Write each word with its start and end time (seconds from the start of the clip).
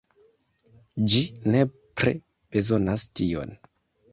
Ĝi 1.13 1.21
nepre 1.57 2.15
bezonas 2.57 3.07
tion. 3.21 3.55